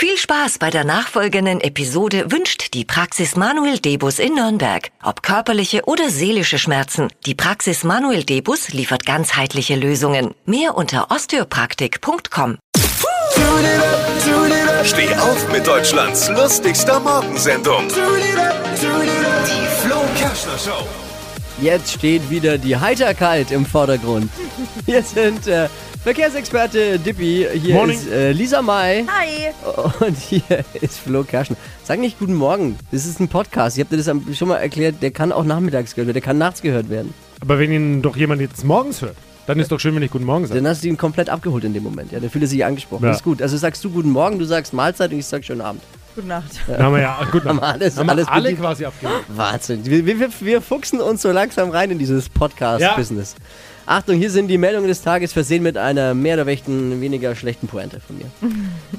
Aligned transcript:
Viel 0.00 0.16
Spaß 0.16 0.58
bei 0.58 0.70
der 0.70 0.84
nachfolgenden 0.84 1.60
Episode 1.60 2.30
wünscht 2.30 2.72
die 2.72 2.84
Praxis 2.84 3.34
Manuel 3.34 3.80
Debus 3.80 4.20
in 4.20 4.36
Nürnberg. 4.36 4.92
Ob 5.02 5.24
körperliche 5.24 5.86
oder 5.86 6.08
seelische 6.08 6.56
Schmerzen, 6.56 7.08
die 7.26 7.34
Praxis 7.34 7.82
Manuel 7.82 8.22
Debus 8.22 8.68
liefert 8.68 9.04
ganzheitliche 9.04 9.74
Lösungen. 9.74 10.36
Mehr 10.46 10.76
unter 10.76 11.10
osteopraktik.com. 11.10 12.58
Steh 14.84 15.14
auf 15.16 15.50
mit 15.50 15.66
Deutschlands 15.66 16.28
lustigster 16.28 17.00
Morgensendung. 17.00 17.88
Die 17.88 19.82
Flo 19.82 20.04
Kerschner 20.16 20.58
Show. 20.58 21.07
Jetzt 21.60 21.92
steht 21.92 22.30
wieder 22.30 22.56
die 22.56 22.76
Heiterkeit 22.76 23.50
im 23.50 23.66
Vordergrund. 23.66 24.30
Hier 24.86 25.02
sind 25.02 25.46
äh, 25.48 25.68
Verkehrsexperte 26.04 26.98
Dippi, 27.00 27.46
hier 27.60 27.74
Morning. 27.74 27.98
ist 27.98 28.08
äh, 28.08 28.30
Lisa 28.30 28.62
May 28.62 29.04
Hi. 29.06 29.52
und 30.06 30.16
hier 30.16 30.64
ist 30.80 31.00
Flo 31.00 31.24
Kerschner. 31.24 31.56
Sag 31.82 31.98
nicht 31.98 32.18
guten 32.20 32.34
Morgen, 32.34 32.78
das 32.92 33.04
ist 33.06 33.18
ein 33.18 33.26
Podcast. 33.26 33.76
Ich 33.76 33.84
habe 33.84 33.96
dir 33.96 34.02
das 34.02 34.36
schon 34.38 34.48
mal 34.48 34.58
erklärt, 34.58 35.02
der 35.02 35.10
kann 35.10 35.32
auch 35.32 35.44
nachmittags 35.44 35.94
gehört 35.96 36.06
werden, 36.06 36.14
der 36.14 36.22
kann 36.22 36.38
nachts 36.38 36.62
gehört 36.62 36.90
werden. 36.90 37.12
Aber 37.40 37.58
wenn 37.58 37.72
ihn 37.72 38.02
doch 38.02 38.16
jemand 38.16 38.40
jetzt 38.40 38.64
morgens 38.64 39.02
hört, 39.02 39.16
dann 39.48 39.58
ist 39.58 39.72
doch 39.72 39.80
schön, 39.80 39.94
wenn 39.96 40.02
ich 40.02 40.10
Guten 40.10 40.26
Morgen 40.26 40.46
sage. 40.46 40.60
Dann 40.60 40.70
hast 40.70 40.84
du 40.84 40.88
ihn 40.88 40.96
komplett 40.96 41.28
abgeholt 41.28 41.64
in 41.64 41.74
dem 41.74 41.82
Moment. 41.82 42.12
Ja, 42.12 42.20
der 42.20 42.30
fühlt 42.30 42.46
sich 42.48 42.64
angesprochen. 42.64 43.02
Ja. 43.04 43.08
Das 43.10 43.18
ist 43.18 43.24
gut. 43.24 43.42
Also 43.42 43.56
sagst 43.56 43.82
du 43.82 43.90
guten 43.90 44.10
Morgen, 44.10 44.38
du 44.38 44.44
sagst 44.44 44.72
Mahlzeit 44.72 45.10
und 45.10 45.18
ich 45.18 45.26
sag 45.26 45.44
schönen 45.44 45.62
Abend. 45.62 45.82
Gute 46.18 46.26
Nacht. 46.28 46.50
Dann 46.66 46.82
haben 46.82 46.94
wir 46.94 47.00
ja 47.02 47.16
gut, 47.30 47.44
Haben 47.44 47.60
wir 47.60 47.68
alles- 47.68 47.96
haben 47.96 48.06
wir 48.06 48.10
alles 48.12 48.26
alle 48.26 48.42
bedient. 48.42 48.60
quasi 48.60 48.84
abgegeben. 48.86 49.20
Wahnsinn. 49.28 49.86
Wir, 49.86 50.04
wir, 50.04 50.28
wir 50.40 50.60
fuchsen 50.60 51.00
uns 51.00 51.22
so 51.22 51.30
langsam 51.30 51.70
rein 51.70 51.92
in 51.92 51.98
dieses 52.00 52.28
Podcast-Business. 52.28 53.36
Achtung, 53.86 54.16
hier 54.16 54.30
sind 54.32 54.48
die 54.48 54.58
Meldungen 54.58 54.88
des 54.88 55.00
Tages 55.02 55.32
versehen 55.32 55.62
mit 55.62 55.76
einer 55.78 56.14
mehr 56.14 56.34
oder 56.34 56.46
weniger 56.46 57.36
schlechten 57.36 57.68
Pointe 57.68 58.00
von 58.00 58.18
mir. 58.18 58.26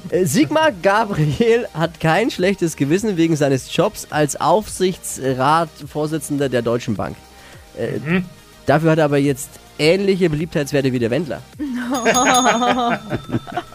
Äh, 0.08 0.24
Sigmar 0.24 0.72
Gabriel 0.82 1.68
hat 1.74 2.00
kein 2.00 2.30
schlechtes 2.32 2.74
Gewissen 2.76 3.16
wegen 3.16 3.36
seines 3.36 3.72
Jobs 3.76 4.08
als 4.10 4.40
Aufsichtsratvorsitzender 4.40 6.48
der 6.48 6.62
Deutschen 6.62 6.96
Bank. 6.96 7.16
Äh, 7.76 8.00
Dafür 8.66 8.90
hat 8.92 8.98
er 8.98 9.04
aber 9.04 9.18
jetzt 9.18 9.50
ähnliche 9.78 10.28
Beliebtheitswerte 10.30 10.92
wie 10.92 10.98
der 10.98 11.10
Wendler. 11.10 11.42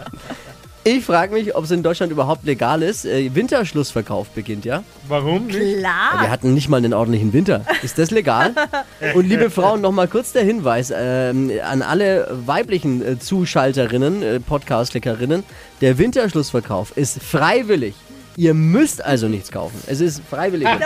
ich 0.86 1.04
frage 1.04 1.34
mich, 1.34 1.56
ob 1.56 1.64
es 1.64 1.72
in 1.72 1.82
Deutschland 1.82 2.12
überhaupt 2.12 2.46
legal 2.46 2.84
ist. 2.84 3.06
Äh, 3.06 3.34
Winterschlussverkauf 3.34 4.30
beginnt, 4.30 4.66
ja? 4.66 4.84
Warum 5.08 5.48
nicht? 5.48 5.60
Wir 5.60 5.80
Klar. 5.80 6.30
hatten 6.30 6.54
nicht 6.54 6.70
mal 6.70 6.78
einen 6.78 6.94
ordentlichen 6.94 7.34
Winter. 7.34 7.66
Ist 7.82 7.98
das 7.98 8.12
legal? 8.12 8.54
Und 9.16 9.28
liebe 9.28 9.50
Frauen, 9.50 9.82
nochmal 9.82 10.08
kurz 10.08 10.32
der 10.32 10.44
Hinweis 10.44 10.94
ähm, 10.96 11.52
an 11.64 11.82
alle 11.82 12.28
weiblichen 12.46 13.04
äh, 13.04 13.20
Zuschalterinnen, 13.20 14.22
äh, 14.22 14.40
Podcast-Klickerinnen. 14.40 15.44
Der 15.82 15.98
Winterschlussverkauf 15.98 16.96
ist 16.96 17.22
freiwillig. 17.22 17.96
Ihr 18.38 18.54
müsst 18.54 19.04
also 19.04 19.28
nichts 19.28 19.52
kaufen. 19.52 19.82
Es 19.88 20.02
ist 20.02 20.22
freiwillig. 20.30 20.68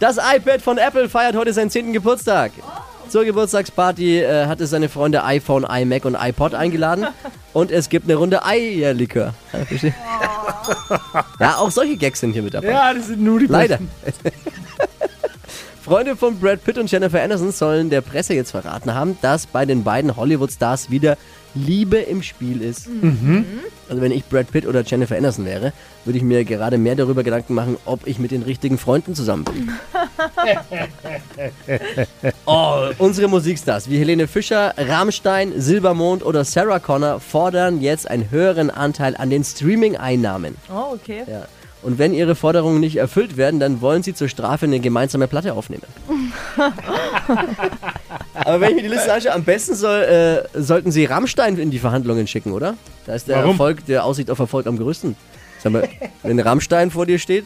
Das 0.00 0.18
iPad 0.18 0.60
von 0.60 0.76
Apple 0.76 1.08
feiert 1.08 1.36
heute 1.36 1.52
seinen 1.52 1.70
10. 1.70 1.92
Geburtstag. 1.92 2.50
Zur 3.08 3.24
Geburtstagsparty 3.24 4.20
äh, 4.20 4.46
hat 4.46 4.60
es 4.60 4.70
seine 4.70 4.88
Freunde 4.88 5.24
iPhone, 5.24 5.64
iMac 5.64 6.04
und 6.04 6.16
iPod 6.18 6.54
eingeladen. 6.54 7.06
Und 7.52 7.70
es 7.70 7.88
gibt 7.88 8.06
eine 8.06 8.16
Runde 8.16 8.44
Eierlikör. 8.44 9.34
Ja, 9.52 9.64
verstehe. 9.64 9.94
Ja, 11.38 11.56
auch 11.56 11.70
solche 11.70 11.96
Gags 11.96 12.20
sind 12.20 12.32
hier 12.32 12.42
mit 12.42 12.54
dabei. 12.54 12.68
Ja, 12.68 12.94
das 12.94 13.06
sind 13.06 13.22
nur 13.22 13.38
die 13.38 13.46
Leider. 13.46 13.78
Freunde 15.84 16.16
von 16.16 16.40
Brad 16.40 16.64
Pitt 16.64 16.78
und 16.78 16.90
Jennifer 16.90 17.20
Aniston 17.20 17.52
sollen 17.52 17.90
der 17.90 18.00
Presse 18.00 18.32
jetzt 18.32 18.52
verraten 18.52 18.94
haben, 18.94 19.18
dass 19.20 19.46
bei 19.46 19.66
den 19.66 19.84
beiden 19.84 20.16
Hollywood-Stars 20.16 20.88
wieder 20.88 21.18
Liebe 21.54 21.98
im 21.98 22.22
Spiel 22.22 22.62
ist. 22.62 22.88
Also 23.90 24.00
wenn 24.00 24.10
ich 24.10 24.24
Brad 24.24 24.50
Pitt 24.50 24.64
oder 24.66 24.82
Jennifer 24.82 25.14
Aniston 25.14 25.44
wäre, 25.44 25.74
würde 26.06 26.16
ich 26.16 26.24
mir 26.24 26.42
gerade 26.46 26.78
mehr 26.78 26.94
darüber 26.94 27.22
Gedanken 27.22 27.52
machen, 27.52 27.76
ob 27.84 28.06
ich 28.06 28.18
mit 28.18 28.30
den 28.30 28.42
richtigen 28.44 28.78
Freunden 28.78 29.14
zusammen 29.14 29.44
bin. 29.44 29.72
oh, 32.46 32.88
unsere 32.96 33.28
Musikstars 33.28 33.90
wie 33.90 33.98
Helene 33.98 34.26
Fischer, 34.26 34.72
Rammstein, 34.78 35.52
Silbermond 35.60 36.24
oder 36.24 36.46
Sarah 36.46 36.78
Connor 36.78 37.20
fordern 37.20 37.82
jetzt 37.82 38.08
einen 38.08 38.30
höheren 38.30 38.70
Anteil 38.70 39.16
an 39.18 39.28
den 39.28 39.44
Streaming-Einnahmen. 39.44 40.54
Oh, 40.70 40.94
okay. 40.94 41.24
Ja. 41.26 41.46
Und 41.84 41.98
wenn 41.98 42.14
ihre 42.14 42.34
Forderungen 42.34 42.80
nicht 42.80 42.96
erfüllt 42.96 43.36
werden, 43.36 43.60
dann 43.60 43.82
wollen 43.82 44.02
sie 44.02 44.14
zur 44.14 44.28
Strafe 44.28 44.64
eine 44.64 44.80
gemeinsame 44.80 45.28
Platte 45.28 45.52
aufnehmen. 45.52 45.82
Aber 48.34 48.60
wenn 48.60 48.70
ich 48.70 48.76
mir 48.76 48.82
die 48.82 48.88
Liste 48.88 49.12
anschaue, 49.12 49.34
am 49.34 49.44
besten 49.44 49.74
soll, 49.74 50.00
äh, 50.00 50.42
sollten 50.60 50.90
sie 50.90 51.04
Rammstein 51.04 51.58
in 51.58 51.70
die 51.70 51.78
Verhandlungen 51.78 52.26
schicken, 52.26 52.52
oder? 52.52 52.74
Da 53.06 53.14
ist 53.14 53.28
der 53.28 53.36
Warum? 53.36 53.50
Erfolg, 53.50 53.84
der 53.84 54.04
Aussicht 54.04 54.30
auf 54.30 54.38
Erfolg 54.38 54.66
am 54.66 54.78
größten. 54.78 55.14
Sag 55.62 55.72
mal, 55.72 55.86
wenn 56.22 56.40
Rammstein 56.40 56.90
vor 56.90 57.04
dir 57.04 57.18
steht. 57.18 57.44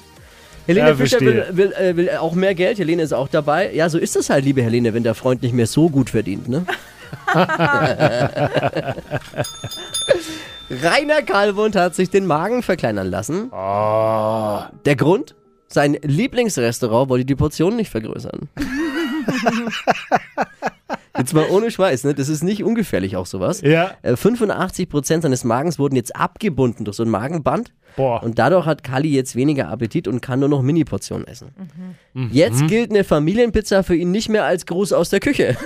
Helene 0.68 0.90
Ja, 0.90 0.94
Fischer 0.94 1.20
will, 1.20 1.44
will, 1.50 1.72
äh, 1.72 1.96
will 1.96 2.10
auch 2.10 2.34
mehr 2.34 2.54
Geld, 2.54 2.78
Helene 2.78 3.02
ist 3.02 3.12
auch 3.12 3.26
dabei. 3.26 3.72
Ja, 3.74 3.88
so 3.88 3.98
ist 3.98 4.14
das 4.14 4.30
halt, 4.30 4.44
liebe 4.44 4.62
Helene, 4.62 4.94
wenn 4.94 5.02
der 5.02 5.16
Freund 5.16 5.42
nicht 5.42 5.52
mehr 5.54 5.66
so 5.66 5.88
gut 5.90 6.10
verdient, 6.10 6.48
ne? 6.48 6.64
Rainer 10.70 11.22
Kalwund 11.22 11.76
hat 11.76 11.94
sich 11.94 12.10
den 12.10 12.26
Magen 12.26 12.62
verkleinern 12.62 13.08
lassen. 13.08 13.50
Der 13.50 14.96
Grund? 14.96 15.34
Sein 15.68 15.98
Lieblingsrestaurant 16.02 17.10
wollte 17.10 17.24
die 17.26 17.34
Portionen 17.34 17.76
nicht 17.76 17.90
vergrößern. 17.90 18.48
Jetzt 21.18 21.34
mal 21.34 21.46
ohne 21.50 21.70
Schweiß, 21.70 22.04
ne? 22.04 22.14
Das 22.14 22.28
ist 22.28 22.42
nicht 22.44 22.62
ungefährlich 22.62 23.16
auch 23.16 23.26
sowas. 23.26 23.60
Ja. 23.60 23.90
Äh, 24.02 24.12
85% 24.12 25.22
seines 25.22 25.42
Magens 25.42 25.78
wurden 25.78 25.96
jetzt 25.96 26.14
abgebunden 26.14 26.84
durch 26.84 26.96
so 26.96 27.02
ein 27.02 27.08
Magenband. 27.08 27.72
Boah. 27.96 28.22
Und 28.22 28.38
dadurch 28.38 28.66
hat 28.66 28.84
Kali 28.84 29.08
jetzt 29.08 29.34
weniger 29.36 29.68
Appetit 29.68 30.06
und 30.06 30.20
kann 30.20 30.40
nur 30.40 30.48
noch 30.48 30.62
Mini-Portionen 30.62 31.26
essen. 31.26 31.48
Jetzt 32.30 32.66
gilt 32.68 32.90
eine 32.90 33.04
Familienpizza 33.04 33.82
für 33.82 33.96
ihn 33.96 34.10
nicht 34.10 34.28
mehr 34.28 34.44
als 34.44 34.66
Gruß 34.66 34.92
aus 34.92 35.10
der 35.10 35.20
Küche. 35.20 35.56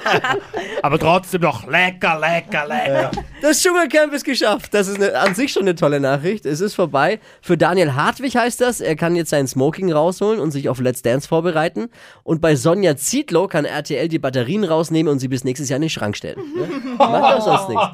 Aber 0.82 0.98
trotzdem 0.98 1.40
noch 1.42 1.66
lecker, 1.66 2.18
lecker, 2.18 2.66
lecker. 2.66 3.10
Das 3.42 3.62
Dschungelcamp 3.62 4.12
ist 4.12 4.24
geschafft. 4.24 4.72
Das 4.74 4.88
ist 4.88 4.96
eine, 4.96 5.18
an 5.18 5.34
sich 5.34 5.52
schon 5.52 5.62
eine 5.62 5.74
tolle 5.74 6.00
Nachricht. 6.00 6.46
Es 6.46 6.60
ist 6.60 6.74
vorbei. 6.74 7.18
Für 7.40 7.56
Daniel 7.56 7.94
Hartwig 7.94 8.36
heißt 8.36 8.60
das, 8.60 8.80
er 8.80 8.96
kann 8.96 9.16
jetzt 9.16 9.30
sein 9.30 9.46
Smoking 9.46 9.92
rausholen 9.92 10.40
und 10.40 10.50
sich 10.50 10.68
auf 10.68 10.80
Let's 10.80 11.02
Dance 11.02 11.28
vorbereiten. 11.28 11.88
Und 12.22 12.40
bei 12.40 12.56
Sonja 12.56 12.96
Zietlow 12.96 13.48
kann 13.48 13.64
RTL 13.64 14.08
die 14.08 14.18
Batterien 14.18 14.64
rausnehmen 14.64 15.12
und 15.12 15.18
sie 15.18 15.28
bis 15.28 15.44
nächstes 15.44 15.68
Jahr 15.68 15.76
in 15.76 15.82
den 15.82 15.90
Schrank 15.90 16.16
stellen. 16.16 16.38
Ne? 16.56 16.68
Macht 16.98 17.38
doch 17.38 17.44
sonst 17.44 17.68
nichts. 17.68 17.86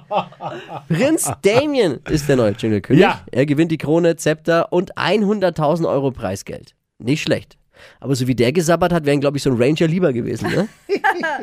Prinz 0.89 1.33
Damien 1.43 2.01
ist 2.09 2.29
der 2.29 2.37
neue 2.37 2.55
Dschungelkönig. 2.55 3.03
Ja. 3.03 3.23
Er 3.31 3.47
gewinnt 3.53 3.71
die 3.71 3.77
Krone, 3.77 4.17
Zepter 4.17 4.73
und 4.73 4.95
100.000 4.95 5.87
Euro 5.87 6.11
Preisgeld. 6.11 6.75
Nicht 6.99 7.21
schlecht. 7.21 7.59
Aber 8.01 8.15
so 8.15 8.27
wie 8.27 8.35
der 8.35 8.51
gesabbert 8.51 8.95
hat, 8.95 9.05
wären, 9.05 9.21
glaube 9.21 9.37
ich, 9.37 9.43
so 9.43 9.51
ein 9.51 9.61
Ranger 9.61 9.89
lieber 9.89 10.15
gewesen, 10.15 10.49
ne? 10.51 10.69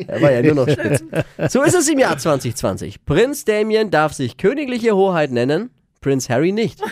Er 0.08 0.20
war 0.20 0.32
ja 0.32 0.42
nur 0.42 0.56
noch 0.56 0.68
spitz. 0.68 1.04
So 1.52 1.62
ist 1.62 1.76
es 1.76 1.88
im 1.88 2.00
Jahr 2.00 2.18
2020. 2.18 3.06
Prinz 3.06 3.46
Damien 3.46 3.92
darf 3.92 4.14
sich 4.14 4.38
königliche 4.38 4.96
Hoheit 4.96 5.32
nennen, 5.32 5.70
Prinz 6.02 6.30
Harry 6.30 6.52
nicht. 6.52 6.82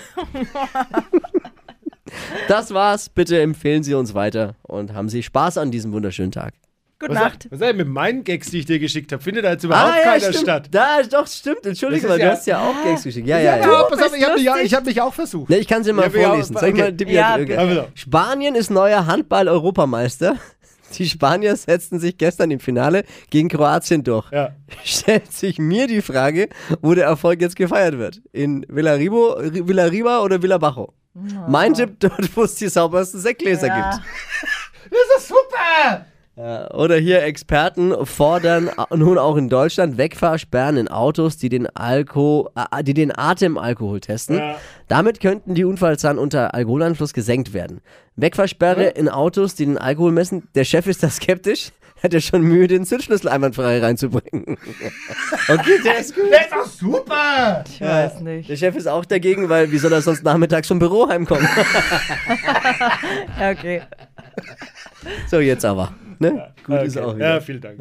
Das 2.47 2.73
war's. 2.73 3.09
Bitte 3.09 3.39
empfehlen 3.41 3.83
Sie 3.83 3.93
uns 3.93 4.13
weiter 4.13 4.55
und 4.63 4.93
haben 4.93 5.09
Sie 5.09 5.21
Spaß 5.21 5.57
an 5.57 5.71
diesem 5.71 5.91
wunderschönen 5.91 6.31
Tag. 6.31 6.53
Gute 6.99 7.11
Was, 7.13 7.19
Nacht. 7.19 7.45
was 7.51 7.59
ist 7.59 7.67
denn 7.67 7.77
mit 7.77 7.87
meinen 7.87 8.23
Gags, 8.23 8.49
die 8.49 8.59
ich 8.59 8.65
dir 8.65 8.79
geschickt 8.79 9.11
habe? 9.11 9.21
Findet 9.21 9.45
da 9.45 9.51
jetzt 9.51 9.63
überhaupt 9.63 9.93
keiner 10.01 10.13
Ah, 10.15 10.19
stimmt. 10.19 10.35
statt? 10.37 10.67
Da, 10.71 11.03
doch, 11.03 11.27
stimmt. 11.27 11.63
Entschuldige 11.65 12.07
mal, 12.07 12.13
ist 12.15 12.19
du 12.21 12.25
ja- 12.25 12.31
hast 12.31 12.47
ja 12.47 12.59
auch 12.59 12.83
Gags 12.83 13.03
geschickt. 13.03 13.27
Ja, 13.27 13.37
ja, 13.37 13.57
Ja, 13.57 13.71
ja. 13.71 13.83
pass 13.83 14.01
auf, 14.01 14.15
ich 14.17 14.23
habe 14.25 14.35
mich, 14.63 14.73
hab 14.73 14.83
mich 14.85 14.99
auch 15.01 15.13
versucht. 15.13 15.49
Ne, 15.49 15.57
ich 15.57 15.67
kann 15.67 15.83
sie 15.83 15.93
mal 15.93 16.11
Ja, 16.11 16.27
vorlesen. 16.27 16.55
auch- 16.57 16.61
Sag 16.61 16.73
mal, 16.75 16.83
okay. 16.85 16.91
Dippi 16.93 17.13
Ja. 17.13 17.33
Also, 17.35 17.87
Spanien 17.93 18.55
ist 18.55 18.71
neuer 18.71 19.05
Handball-Europameister. 19.05 20.37
Die 20.97 21.07
Spanier 21.07 21.55
setzten 21.55 21.99
sich 21.99 22.17
gestern 22.17 22.49
im 22.49 22.59
Finale 22.61 23.03
gegen 23.29 23.49
Kroatien 23.49 24.03
durch. 24.03 24.31
ja. 24.31 24.51
Stellt 24.83 25.31
sich 25.31 25.59
mir 25.59 25.85
die 25.85 26.01
Frage, 26.01 26.49
wo 26.81 26.93
der 26.95 27.05
Erfolg 27.05 27.41
jetzt 27.41 27.57
gefeiert 27.57 27.97
wird. 27.99 28.21
In 28.31 28.65
Villarribo, 28.69 29.35
Villarriba 29.39 30.21
oder 30.21 30.41
Villabajo? 30.41 30.93
Mein 31.47 31.73
Tipp 31.73 31.95
dort, 31.99 32.35
wo 32.35 32.43
es 32.43 32.55
die 32.55 32.69
saubersten 32.69 33.19
Sektgläser 33.19 33.67
Ja. 33.67 33.91
gibt. 33.91 34.05
Das 34.89 35.21
ist 35.21 35.27
super! 35.27 36.05
Ja, 36.37 36.69
Oder 36.71 36.97
hier 36.97 37.23
Experten 37.23 38.05
fordern 38.05 38.69
nun 38.95 39.17
auch 39.17 39.37
in 39.37 39.49
Deutschland 39.49 39.97
Wegfahrsperren 39.97 40.77
in 40.77 40.87
Autos, 40.87 41.37
die 41.37 41.49
den, 41.49 41.65
Alko, 41.75 42.51
äh, 42.55 42.83
die 42.83 42.93
den 42.93 43.17
Atemalkohol 43.17 43.99
testen. 44.01 44.37
Ja. 44.37 44.55
Damit 44.87 45.19
könnten 45.19 45.55
die 45.55 45.65
Unfallzahlen 45.65 46.19
unter 46.19 46.53
Alkoholeinfluss 46.53 47.13
gesenkt 47.13 47.53
werden. 47.53 47.81
Wegfahrsperre 48.17 48.89
in 48.89 49.09
Autos, 49.09 49.55
die 49.55 49.65
den 49.65 49.79
Alkohol 49.79 50.11
messen. 50.11 50.47
Der 50.53 50.63
Chef 50.63 50.85
ist 50.85 51.01
da 51.01 51.09
skeptisch. 51.09 51.71
Hat 52.03 52.13
er 52.13 52.21
schon 52.21 52.43
Mühe, 52.43 52.67
den 52.67 52.85
Zündschlüssel 52.85 53.29
einwandfrei 53.29 53.79
reinzubringen. 53.79 54.57
Okay, 55.49 55.79
der 55.83 55.99
ist 55.99 56.13
gut. 56.13 56.25
Das 56.29 56.41
ist 56.41 56.51
doch 56.51 56.65
super! 56.65 57.63
Ich 57.67 57.79
weiß 57.79 58.19
nicht. 58.19 58.49
Der 58.49 58.57
Chef 58.57 58.75
ist 58.75 58.85
auch 58.87 59.05
dagegen, 59.05 59.47
weil 59.47 59.71
wie 59.71 59.77
soll 59.77 59.93
er 59.93 60.01
sonst 60.01 60.23
nachmittags 60.23 60.67
vom 60.67 60.77
Büro 60.77 61.07
heimkommen? 61.07 61.47
Ja, 63.39 63.51
okay. 63.51 63.81
So, 65.31 65.39
jetzt 65.39 65.63
aber. 65.63 65.93
Ne? 66.19 66.53
Gut 66.65 66.75
Okay. 66.75 66.87
ist 66.87 66.97
auch 66.97 67.15
wieder. 67.15 67.35
Ja, 67.35 67.41
vielen 67.41 67.61
Dank. 67.61 67.77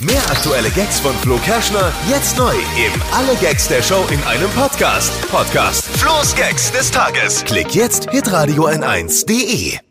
Mehr 0.00 0.22
aktuelle 0.30 0.70
Gags 0.70 1.00
von 1.00 1.14
Flo 1.16 1.36
Kerschner 1.44 1.92
jetzt 2.08 2.36
neu 2.38 2.52
im 2.52 3.02
Alle 3.12 3.34
Gags 3.40 3.68
der 3.68 3.82
Show 3.82 4.06
in 4.10 4.22
einem 4.24 4.50
Podcast. 4.50 5.12
Podcast 5.30 5.86
Flo's 5.98 6.34
Gags 6.34 6.72
des 6.72 6.90
Tages. 6.90 7.44
Klick 7.44 7.74
jetzt 7.74 8.10
hitradio 8.10 8.66
n1.de. 8.68 9.89